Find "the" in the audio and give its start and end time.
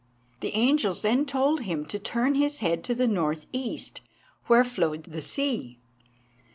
0.39-0.49, 2.95-3.05, 5.03-5.21